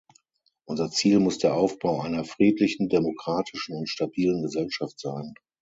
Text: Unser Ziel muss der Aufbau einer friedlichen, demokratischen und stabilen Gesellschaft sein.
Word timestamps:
Unser 0.65 0.89
Ziel 0.89 1.19
muss 1.19 1.37
der 1.37 1.53
Aufbau 1.53 2.01
einer 2.01 2.25
friedlichen, 2.25 2.89
demokratischen 2.89 3.75
und 3.75 3.87
stabilen 3.87 4.41
Gesellschaft 4.41 4.99
sein. 4.99 5.35